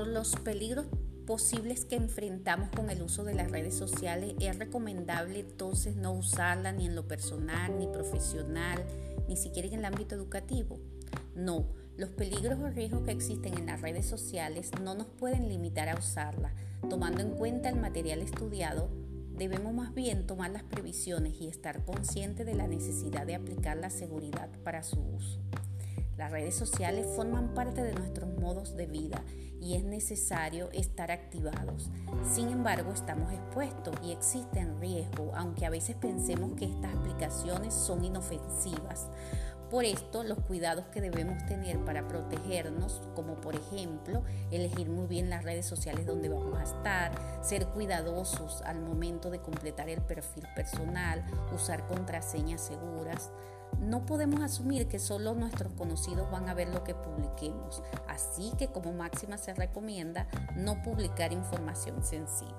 los 0.00 0.36
peligros 0.36 0.86
posibles 1.26 1.84
que 1.84 1.96
enfrentamos 1.96 2.68
con 2.70 2.90
el 2.90 3.02
uso 3.02 3.24
de 3.24 3.34
las 3.34 3.50
redes 3.50 3.74
sociales, 3.74 4.34
es 4.40 4.58
recomendable 4.58 5.40
entonces 5.40 5.96
no 5.96 6.12
usarla 6.12 6.72
ni 6.72 6.86
en 6.86 6.94
lo 6.94 7.08
personal, 7.08 7.78
ni 7.78 7.86
profesional, 7.86 8.84
ni 9.28 9.36
siquiera 9.36 9.68
en 9.68 9.74
el 9.74 9.84
ámbito 9.84 10.14
educativo. 10.14 10.78
No, 11.34 11.66
los 11.96 12.10
peligros 12.10 12.58
o 12.60 12.68
riesgos 12.68 13.04
que 13.04 13.12
existen 13.12 13.56
en 13.56 13.66
las 13.66 13.80
redes 13.80 14.06
sociales 14.06 14.70
no 14.82 14.94
nos 14.94 15.06
pueden 15.06 15.48
limitar 15.48 15.88
a 15.88 15.96
usarla. 15.96 16.52
Tomando 16.90 17.22
en 17.22 17.30
cuenta 17.30 17.68
el 17.68 17.76
material 17.76 18.20
estudiado, 18.20 18.90
debemos 19.36 19.72
más 19.72 19.94
bien 19.94 20.26
tomar 20.26 20.50
las 20.50 20.62
previsiones 20.62 21.40
y 21.40 21.48
estar 21.48 21.84
conscientes 21.84 22.46
de 22.46 22.54
la 22.54 22.68
necesidad 22.68 23.26
de 23.26 23.34
aplicar 23.34 23.76
la 23.76 23.90
seguridad 23.90 24.48
para 24.62 24.82
su 24.82 25.00
uso. 25.00 25.40
Las 26.16 26.30
redes 26.30 26.54
sociales 26.54 27.06
forman 27.16 27.54
parte 27.54 27.82
de 27.82 27.92
nuestros 27.92 28.33
de 28.54 28.86
vida 28.86 29.22
y 29.60 29.74
es 29.74 29.84
necesario 29.84 30.70
estar 30.72 31.10
activados. 31.10 31.90
Sin 32.22 32.48
embargo, 32.48 32.92
estamos 32.92 33.32
expuestos 33.32 33.94
y 34.02 34.12
existen 34.12 34.80
riesgos, 34.80 35.30
aunque 35.34 35.66
a 35.66 35.70
veces 35.70 35.96
pensemos 35.96 36.52
que 36.56 36.66
estas 36.66 36.94
aplicaciones 36.94 37.74
son 37.74 38.04
inofensivas. 38.04 39.08
Por 39.70 39.84
esto, 39.84 40.22
los 40.22 40.38
cuidados 40.40 40.84
que 40.92 41.00
debemos 41.00 41.44
tener 41.46 41.84
para 41.84 42.06
protegernos, 42.06 43.02
como 43.16 43.40
por 43.40 43.56
ejemplo, 43.56 44.22
elegir 44.50 44.88
muy 44.88 45.06
bien 45.06 45.30
las 45.30 45.42
redes 45.42 45.66
sociales 45.66 46.06
donde 46.06 46.28
vamos 46.28 46.58
a 46.58 46.62
estar, 46.62 47.12
ser 47.42 47.66
cuidadosos 47.68 48.62
al 48.62 48.80
momento 48.80 49.30
de 49.30 49.40
completar 49.40 49.88
el 49.88 50.02
perfil 50.02 50.44
personal, 50.54 51.24
usar 51.52 51.86
contraseñas 51.88 52.60
seguras, 52.60 53.32
no 53.80 54.06
podemos 54.06 54.40
asumir 54.40 54.88
que 54.88 54.98
solo 54.98 55.34
nuestros 55.34 55.72
conocidos 55.72 56.30
van 56.30 56.48
a 56.48 56.54
ver 56.54 56.68
lo 56.68 56.84
que 56.84 56.94
publiquemos, 56.94 57.82
así 58.08 58.52
que 58.58 58.68
como 58.68 58.92
máxima 58.92 59.38
se 59.38 59.54
recomienda 59.54 60.26
no 60.56 60.82
publicar 60.82 61.32
información 61.32 62.02
sensible. 62.02 62.54